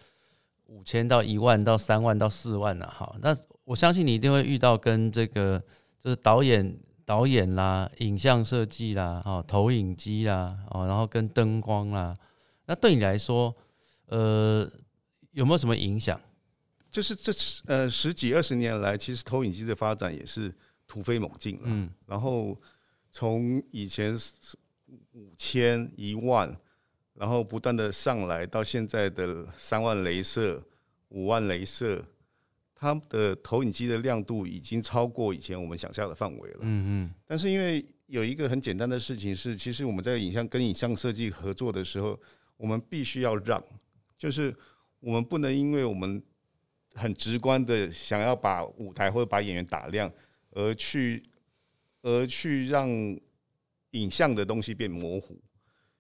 [0.68, 3.14] 五千到一万到三万到四万呐、哈。
[3.22, 5.62] 那我相信你一定会遇到跟这个
[6.00, 6.74] 就是导演
[7.04, 12.18] 导演啦、影像设计啦、哦投影机啦、哦然后跟灯光啦。
[12.66, 13.54] 那对你来说，
[14.06, 14.66] 呃，
[15.32, 16.18] 有没有什么影响？
[16.94, 17.34] 就是这
[17.66, 20.54] 呃十几二十年来，其实投影机的发展也是
[20.86, 21.64] 突飞猛进了。
[21.66, 22.56] 嗯然后
[23.12, 24.16] 从以前
[25.14, 26.56] 五千一万，
[27.16, 30.64] 然后不断的上来，到现在的三万镭射、
[31.10, 32.06] 五万镭射，
[32.76, 36.60] 它的投影机的亮度已经超过以前我们想象的范围了。
[36.62, 42.20] 嗯嗯但是因为有一个很简单的事情是，其实我们在影像跟影像设计合作的时候，
[42.56, 43.64] 我们必须要让，
[44.16, 44.56] 就是
[45.00, 46.22] 我们不能因为我们
[46.94, 50.12] 很直观的想要把舞台或者把演员打亮，
[50.52, 51.24] 而去
[52.02, 52.90] 而去让
[53.92, 55.40] 影像的东西变模糊。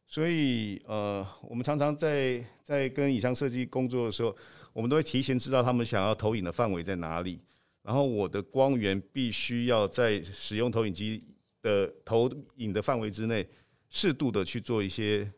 [0.05, 4.35] 所以呃，我们常常在在跟影像设计工作的时候，
[4.71, 7.39] 我们都会提前知道他们想要投影的范围在哪里。
[7.81, 11.21] 然后我的光源必须要在使用投影机
[11.61, 13.45] 的投影的范围之内，
[13.89, 15.29] 适度的去做一些，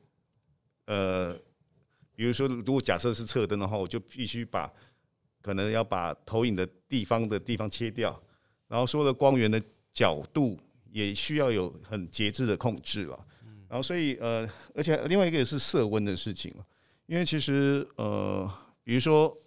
[0.86, 1.34] 呃，
[2.15, 4.72] 比如说，如果假设是侧灯的话，我就必须把
[5.45, 8.19] 可能要把投影的地方的地方切掉，
[8.67, 9.62] 然后所有的光源的
[9.93, 10.60] 角度
[10.91, 13.27] 也需要有很节制的控制了。
[13.69, 16.51] 然后所以呃，而且另外一个也是色温的事情，
[17.05, 18.51] 因为其实呃，
[18.84, 19.38] 比如说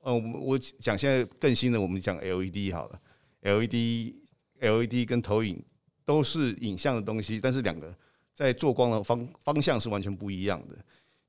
[0.00, 3.00] 呃，我我讲现在更新的，我们讲 LED 好了
[3.42, 4.12] ，LED
[4.58, 5.62] LED 跟投影
[6.04, 7.96] 都是影像的东西，但是两个
[8.34, 10.76] 在做光的方方向是完全不一样的。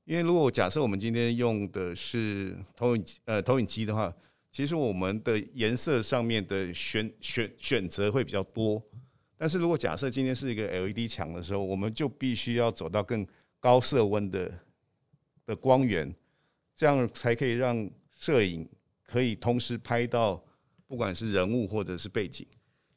[0.06, 4.12] 因为如果假设我们今天用的是投影呃投影机的话，
[4.52, 8.80] 其实我们的颜色上面的选选选择会比较多。
[9.36, 13.26] 但是如果假设今天是一个 LED 墙的时候，我们就必须要走到更
[13.58, 14.48] 高色温的
[15.44, 16.14] 的光源，
[16.76, 18.66] 这样才可以让摄影
[19.02, 20.40] 可以同时拍到
[20.86, 22.46] 不管是人物或者是背景。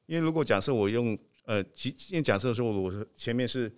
[0.05, 3.71] 因为如果假设我用呃，其因为假设说我前面是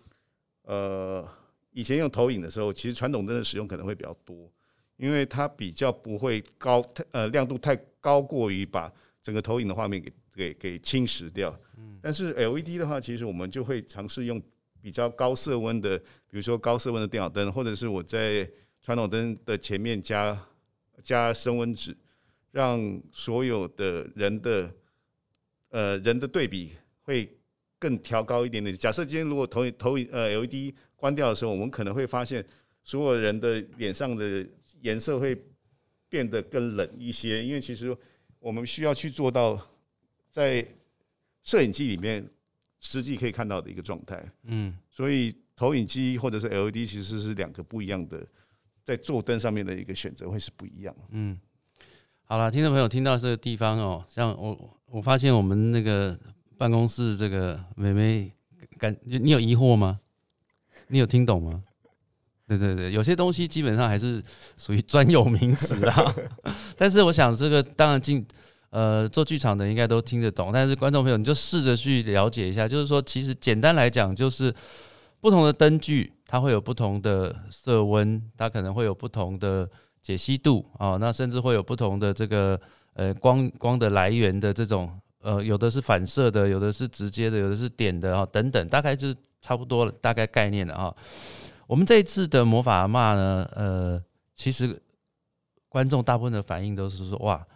[0.64, 1.26] 呃
[1.72, 4.52] 以前用投影的时候，其实传统灯的使用可能会比较多，
[4.98, 8.92] 因为它比较不会高呃亮度太高过于把
[9.24, 11.50] 整个投影的画面给给给侵蚀掉。
[11.78, 14.42] 嗯但是 LED 的话，其实我们就会尝试用
[14.82, 18.50] 比较高色温的，比如说高色温的电脑灯，或者是我在
[18.82, 20.36] 传统灯的前面加
[21.04, 21.96] 加升温纸，
[22.52, 24.74] 让所有的人的
[25.70, 26.72] 呃人的对比
[27.04, 27.32] 会
[27.82, 28.76] 更调高一点点。
[28.78, 32.46] 假设今天如果投影投影呃 LED 关掉的时候，我们可能会发现
[32.84, 34.46] 所有人的脸上的
[34.82, 35.36] 颜色会
[36.08, 37.98] 变得更冷一些，因为其实
[38.38, 39.60] 我们需要去做到
[40.30, 40.64] 在
[41.42, 42.24] 摄影机里面
[42.80, 44.24] 实际可以看到的一个状态。
[44.44, 48.24] 嗯，所以投影机或者是 LED 其实是两个不一样的，
[48.84, 50.96] 在做灯上面的一个选择会是不一样。
[51.10, 51.40] 嗯，
[52.26, 56.16] 好了，听众朋友听到这个地方哦，像我我发现我们那个
[56.62, 58.32] 办公室这个妹妹
[58.78, 60.00] 感，你有疑惑吗？
[60.90, 61.64] 你有听懂吗？
[62.48, 64.24] 对对对，有些东西基本上还是
[64.58, 66.16] 属于专有名词啊。
[66.78, 68.24] 但是我想这个当然进
[68.70, 74.54] 呃做剧场的应该都听得懂，但是观众朋友你就试着去了解一下，就是说其实简单来讲就是
[75.20, 79.68] 不同的灯具它会有不同的色温，它可能会有不同的
[80.04, 82.62] 解析度啊，那甚至会有不同的这个
[82.94, 90.96] 呃光光的来源的这种呃有的是反射的，有的是直接的，有的是点的啊等等，大概就是差不多了，大概概念了啊。
[91.68, 94.04] 我们这一次的魔法阿嬷呢，呃，
[94.36, 94.82] 其实
[95.70, 97.48] 观众大部分的反应都是说，哇，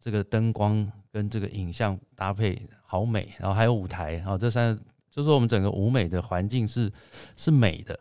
[0.00, 4.78] 这个灯光跟这个影像搭配好美，然后还有舞台，然后这三，
[5.10, 6.90] 就是我们整个舞美的环境是
[7.36, 7.98] 是美的。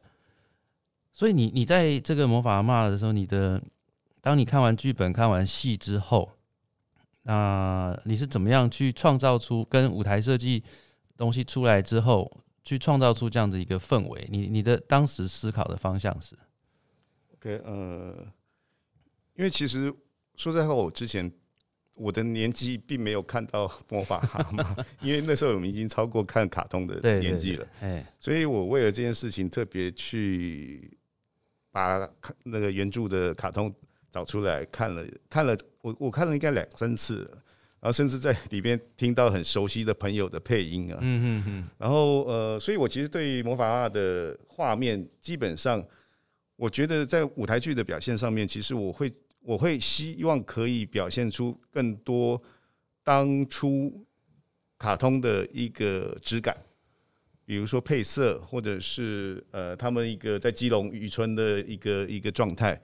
[1.12, 3.62] 所以你你在这个魔法阿嬷的时候，你的
[4.22, 6.32] 当你看完剧本、看完戏之后，
[7.23, 10.63] 那你是怎么样去创造出跟舞台设计
[11.17, 12.43] 东西出来之后？
[12.62, 16.36] 去创造出这样的一个氛围，你你的当时思考的方向是
[17.34, 18.13] ？OK，呃，
[19.34, 19.91] 因为其实
[20.36, 21.32] 说实话，我之前
[21.95, 30.95] 我的年纪并没有看到 魔法蛤蟆，因为那时候我们已经超过看卡通的年纪了，哎，所以我为了这件事情特别去
[31.71, 32.08] 把
[32.43, 33.73] 那个原著的卡通
[34.12, 37.30] 找出来看了，看了我我看了应该两三次。
[37.82, 41.68] 然后甚至在里边听到很熟悉的朋友的配音啊，嗯嗯嗯。
[41.78, 45.82] 然后呃，所以我其实对于魔法阿的画面，基本上
[46.58, 52.42] 我觉得在舞台剧的表现上面，其实我会我会希望可以表现出更多
[53.02, 54.06] 当初
[54.78, 56.54] 卡通的一个质感，
[57.46, 62.78] 比如说配色，或者是呃他们一个在基隆渔村的一个一个状态。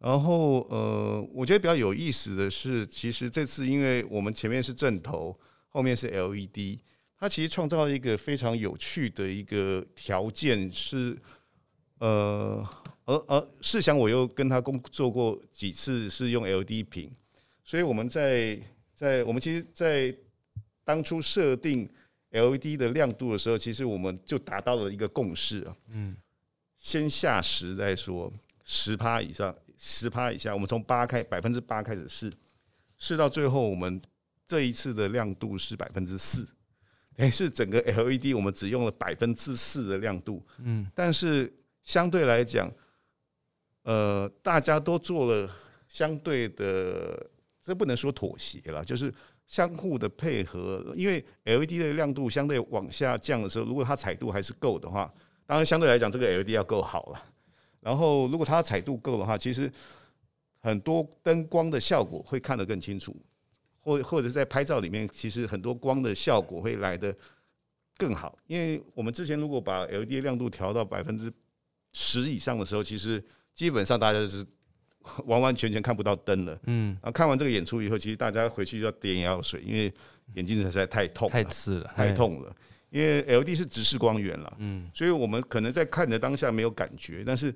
[0.00, 6.78] 然后，呃，我觉得比较有意思的是，其实这次因为我们前面是正头，后面是 LED，
[7.18, 11.14] 它其实创造了一个非常有趣的一个条件是，
[11.98, 12.66] 呃，
[13.04, 17.10] 而而试想我又跟他工作过几次是用 LED 屏，
[17.62, 18.58] 所以我们在
[18.94, 20.16] 在我们其实，在
[20.82, 21.86] 当初设定
[22.30, 26.16] LED 的亮度的时候，其实我们就达到了一个共识啊，嗯，
[26.78, 28.32] 先下十再说，
[28.64, 29.54] 十趴以上。
[29.82, 32.30] 十趴以下，我们从八开百分之八开始试，
[32.98, 33.98] 试到最后，我们
[34.46, 36.46] 这一次的亮度是百分之四，
[37.16, 41.50] 哎，是整个 LED 我们只用了百分之四的亮度，嗯，但是
[41.82, 42.70] 相对来讲，
[43.84, 45.50] 呃，大家都做了
[45.88, 47.30] 相对的，
[47.62, 49.10] 这不能说妥协了，就是
[49.46, 55.10] 相互的配合，因为 LED 的亮度相对往下降的时候，如果它彩度还是够的话，
[55.46, 57.24] 当然相对来讲，这个 LED 要够好了。
[57.80, 59.72] 然后，如果它彩度够的话，其实
[60.60, 63.16] 很多灯光的效果会看得更清楚，
[63.80, 67.16] 或或者在拍照里面，其实很多光的效果会来的
[67.96, 68.38] 更好。
[68.46, 71.32] 因为我们之前如果把 LED 亮度调到百分之
[71.94, 73.22] 十以上的时候，其实
[73.54, 74.44] 基本上大家是
[75.24, 76.60] 完完全全看不到灯了。
[76.66, 79.90] 嗯，然后看完这个演出以后，其实大家回去要点眼药水，因为
[80.34, 82.54] 眼睛实在太痛、太刺了、太痛了。
[82.90, 87.54] 因为 LED 是直视光源了，嗯，所以我们可能在看的当下没有感觉，但是。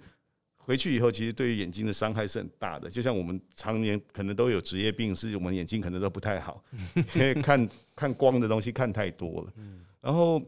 [0.66, 2.88] 回去以后，其实对于眼睛的伤害是很大的。
[2.88, 6.64] 就像我们常年可能都有职业病，是我们眼睛可能都不太好，
[7.14, 9.52] 因为看看光的东西看太多了。
[10.00, 10.38] 然后，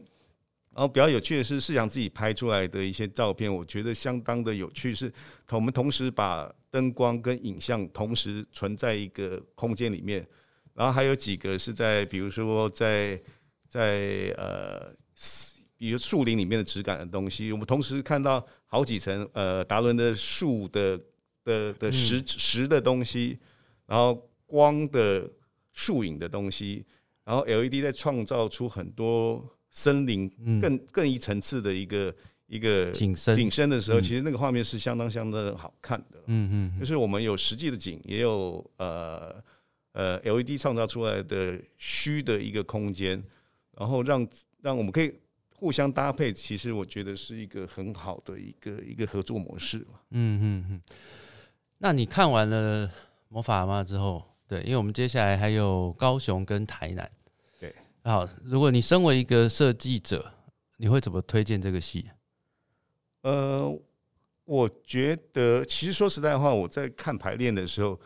[0.73, 4.93] 然后比较有趣的是，世阳自己拍出来的一些照片，我觉得相当的有趣。
[4.93, 5.11] 是
[5.51, 10.27] 我们同时把灯光跟影像同时存在一个空间里面，
[10.73, 13.21] 然后还有几个是在，比如说在
[13.69, 14.91] 在呃。
[15.77, 20.99] 比如树林里面的质感的东西，我们同时看到好几层呃达伦的树的
[21.43, 23.37] 的的实实的东西，
[23.85, 25.29] 然后光的
[25.73, 26.83] 树影的东西，
[27.23, 30.27] 然后 LED 在创造出很多森林
[30.59, 32.13] 更更一层次的一个
[32.47, 36.23] 一个景深景深的时候，其实那个画面是相当相当好看的。
[36.25, 39.35] 嗯嗯，就是我们有实际的景，也有呃
[39.91, 43.23] 呃 LED 创造出来的虚的一个空间，
[43.77, 44.27] 然后让
[44.61, 45.13] 让我们可以。
[45.59, 49.99] 互相搭配，其实我觉得是一个很好的一个一个合作模式嘛。
[50.11, 50.81] 嗯嗯嗯。
[51.79, 52.87] 那你看完了
[53.27, 57.11] 《魔法妈》之后，对，因为我们接下来还有高雄跟台南。
[57.59, 57.75] 对。
[58.03, 60.31] 好，如果你身为一个设计者，
[60.77, 62.07] 你会怎么推荐这个戏？
[63.23, 63.75] 呃，
[64.45, 67.99] 我觉得其实说实在话，我在看排练的时候，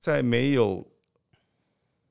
[0.00, 0.84] 在没有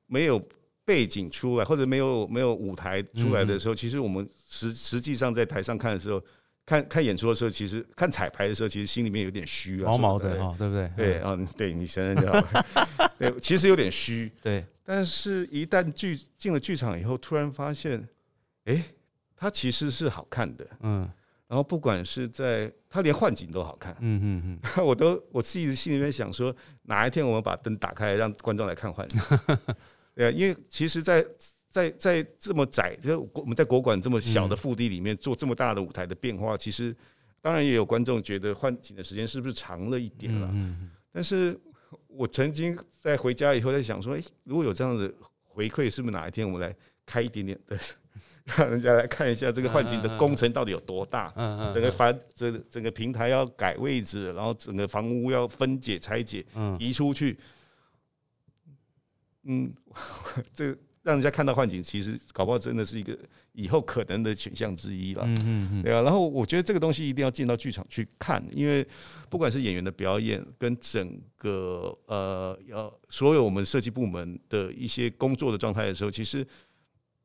[0.07, 0.41] 没有
[0.85, 6.23] 背景出来，或者没有没有舞台出来的时候，其实我们实实际上在台上看的时候，
[6.65, 10.91] 看看演出的时候，其实看彩排的时候，其实心里面有点虚啊，毛毛的哈，对不对？
[10.95, 12.65] 对，嗯，对你承认就好。
[13.17, 18.07] 对，其实有点虚，对，但是一旦剧进了剧场以后，突然发现，
[18.65, 18.83] 哎，
[19.35, 20.67] 它其实是好看的。
[20.81, 21.09] 嗯
[21.47, 29.21] 然后不管是在它连幻景都好看，嗯嗯嗯， 我都我自己心里面想说，哪一天我们把灯打开，让观众来看幻景。
[30.15, 31.25] 对啊，因为其实在，
[31.69, 36.95] 在在这么窄，就我们在国馆这么小的腹地里面做这么大的舞台的变化，其实
[37.41, 40.49] 当然也有观众觉得换景的时间是不是长了一点了？
[40.53, 41.57] 嗯但是
[42.07, 45.09] 我曾经在回家以后在想说，诶，如果有这样的
[45.43, 47.77] 回馈，是不是哪一天我们来开一点点的，
[48.43, 51.31] 让人家来看一下这个幻景的工程到底有多大？
[51.37, 57.37] 嗯嗯整个房这个整个平台要改位置，然后整个房屋要分解拆解嗯移出去，
[59.45, 59.73] 嗯，
[60.53, 63.17] 这让人家看到幻景，其实搞不好真的是一个
[63.51, 65.23] 以后可能的选项之一了。
[65.25, 68.85] 嗯嗯嗯，对啊，然后我觉得这个东西一定要进到剧场去看，因为
[69.29, 76.45] 不管是演员的表演，跟整个呃呃所有我们设计部门的一些工作的状态的时候，其实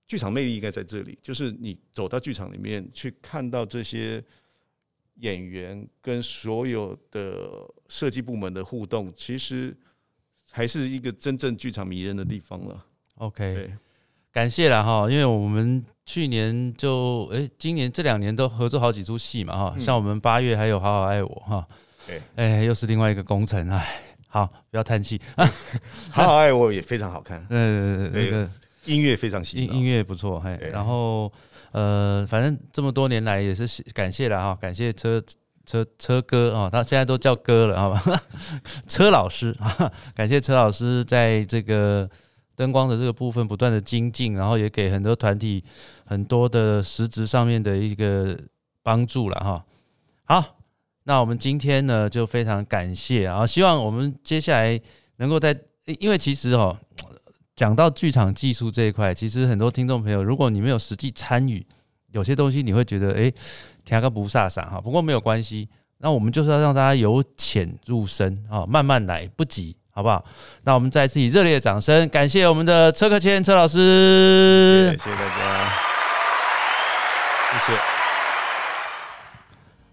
[0.06, 4.22] 剧场魅力应该在这里，就是你走到剧场里面去看到这些
[5.20, 7.48] 演员跟所有的
[7.88, 9.74] 设计部门的互动，其实
[10.50, 12.84] 还是一个真正剧场迷人的地方了。
[13.16, 13.72] ，OK，
[14.32, 19.80] 感谢了哈，因为我们去年就诶，今年这两年都合作好几出戏嘛哈，嗯。
[19.80, 21.66] 像我们八月还有好好爱我哈，
[22.06, 25.20] 对，哎，又是另外一个工程，哎，好，不要叹气，
[26.10, 28.48] 好好爱我也非常好看， 嗯，那个
[28.84, 31.32] 音乐非常洗脑音音乐不错，嘿，然后
[31.72, 35.22] 呃，反正这么多年来也是感谢了哈，感谢车
[35.70, 38.22] 车车哥啊，他现在都叫哥了，好吧？
[38.88, 42.10] 车老师啊， 感谢车老师在这个
[42.56, 45.62] 灯光的这个部分不断的精进，然后也给很多团体
[46.04, 48.36] 很多的实质上面的一个
[48.82, 49.64] 帮助了哈。
[50.24, 50.56] 好，
[51.04, 54.80] 那我们今天呢就非常感谢啊，希望我们接下来
[55.18, 55.56] 能够在，
[56.00, 56.76] 因为其实哦。
[57.56, 61.66] 讲到剧场技术这一块，其实很多听众朋友，如果你没有实际参与，
[62.12, 63.32] 有些东西你会觉得，哎，
[63.84, 64.80] 听个不飒飒哈。
[64.80, 70.24] 不过没有关系，那我们就是要让大家由浅入深啊，慢慢来，不急，好不好？
[70.64, 75.04] 那我们再次以热烈的掌声，感谢我们的车克谦车老师谢。
[75.04, 75.72] 谢大家，
[77.52, 77.78] 谢谢。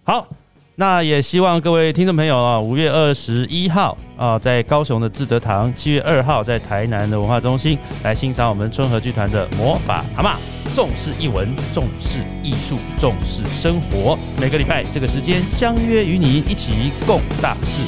[0.04, 0.28] 好，
[0.76, 10.57] 那也希望各位听众朋友啊，五月二十一号啊，在高雄的志德堂；七月二号在台南的文化中心来欣赏我们春和剧团的魔法蛤蟆。
[10.78, 14.16] 重视译文，重视艺术，重视生活。
[14.40, 17.82] 每个礼拜这个时间相约与你一起共大事，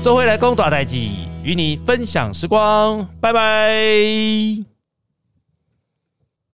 [0.00, 1.10] 周会来攻大代际，
[1.42, 3.04] 与你分享时光。
[3.20, 4.69] 拜拜。